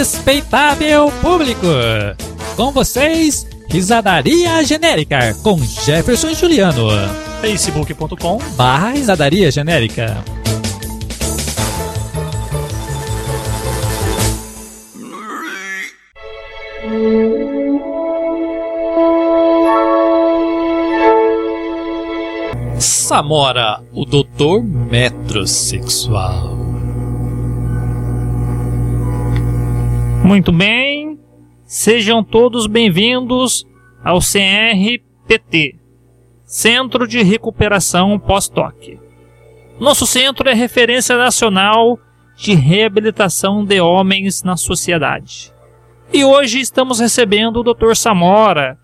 [0.00, 1.66] respeitável público.
[2.56, 6.88] Com vocês, Risadaria Genérica com Jefferson Juliano.
[7.42, 10.24] facebook.com barra Risadaria Genérica.
[22.78, 26.59] Samora, o doutor metrosexual.
[30.30, 31.18] Muito bem,
[31.64, 33.66] sejam todos bem-vindos
[34.04, 35.74] ao CRPT,
[36.44, 38.96] Centro de Recuperação Pós-Toque.
[39.80, 41.98] Nosso centro é referência nacional
[42.36, 45.52] de reabilitação de homens na sociedade.
[46.12, 47.96] E hoje estamos recebendo o Dr.
[47.96, 48.78] Samora,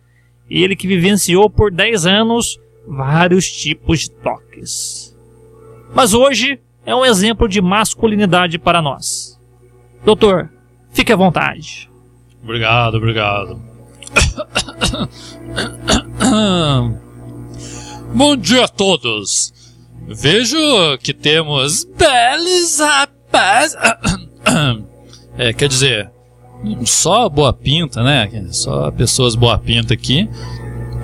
[0.50, 5.16] ele que vivenciou por 10 anos vários tipos de toques.
[5.94, 9.40] Mas hoje é um exemplo de masculinidade para nós.
[10.04, 10.50] Doutor,
[10.96, 11.88] fique à vontade.
[12.42, 13.60] Obrigado, obrigado.
[18.14, 19.52] Bom dia a todos.
[20.08, 20.56] Vejo
[21.02, 23.76] que temos belos rapazes.
[25.38, 26.10] É, quer dizer,
[26.86, 28.48] só boa pinta, né?
[28.52, 30.26] Só pessoas boa pinta aqui.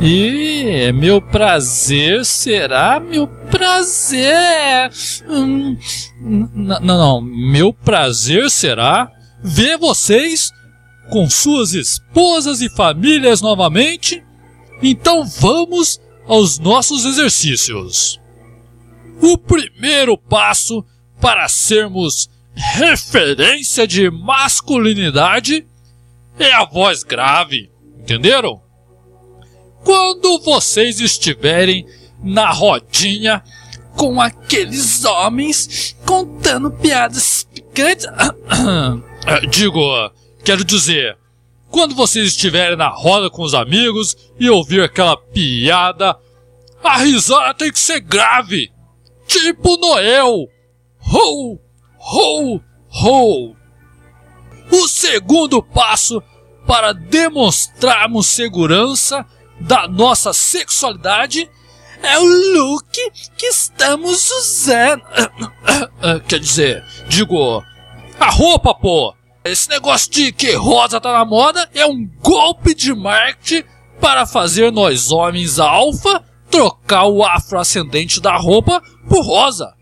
[0.00, 4.90] E é meu prazer será meu prazer.
[5.28, 5.76] Hum,
[6.18, 9.12] não, não, meu prazer será
[9.42, 10.52] ver vocês
[11.10, 14.24] com suas esposas e famílias novamente.
[14.82, 18.20] Então vamos aos nossos exercícios.
[19.20, 20.84] O primeiro passo
[21.20, 25.66] para sermos referência de masculinidade
[26.38, 27.70] é a voz grave.
[27.98, 28.60] Entenderam?
[29.84, 31.86] Quando vocês estiverem
[32.22, 33.42] na rodinha
[33.96, 38.06] com aqueles homens contando piadas picantes.
[39.50, 39.80] Digo,
[40.44, 41.16] quero dizer,
[41.70, 46.16] quando vocês estiverem na roda com os amigos e ouvir aquela piada,
[46.82, 48.72] a risada tem que ser grave.
[49.26, 50.48] Tipo Noel.
[51.12, 51.58] Ho,
[51.98, 52.60] ho,
[52.90, 53.56] ho.
[54.70, 56.22] O segundo passo
[56.66, 59.26] para demonstrarmos segurança
[59.60, 61.48] da nossa sexualidade
[62.02, 65.02] é o look que estamos usando.
[66.26, 67.62] Quer dizer, digo,
[68.18, 69.14] a roupa, pô.
[69.44, 73.64] Esse negócio de que rosa tá na moda é um golpe de marketing
[74.00, 79.74] para fazer nós homens alfa trocar o afroascendente da roupa por rosa.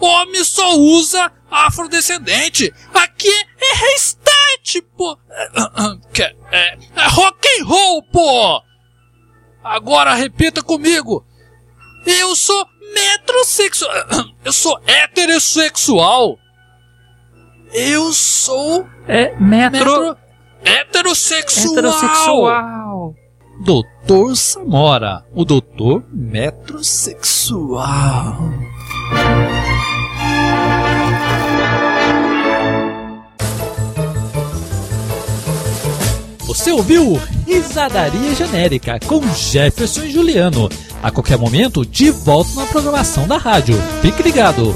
[0.00, 2.72] Homem só usa afrodescendente.
[2.94, 3.28] Aqui
[3.60, 5.18] é restart, pô.
[6.20, 8.62] É, é, é rock and roll, pô.
[9.62, 11.24] Agora repita comigo.
[12.04, 13.92] Eu sou metrosexual.
[14.44, 16.38] Eu sou heterossexual.
[17.72, 18.12] Eu
[18.48, 18.86] sou.
[19.06, 19.78] É metro.
[19.78, 20.16] metro
[20.64, 21.72] heterossexual.
[21.72, 23.14] Heterossexual.
[23.64, 28.38] Doutor Samora, o doutor metrosexual.
[36.46, 40.70] Você ouviu Risadaria Genérica com Jefferson e Juliano.
[41.02, 43.76] A qualquer momento, de volta na programação da rádio.
[44.00, 44.74] Fique ligado!